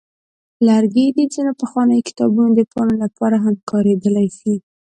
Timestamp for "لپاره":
3.03-3.37